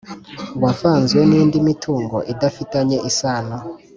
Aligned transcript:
wavanzwe 0.63 1.19
n 1.29 1.31
indi 1.41 1.57
mitungo 1.67 2.17
idafitanye 2.33 2.97
isano 3.09 3.57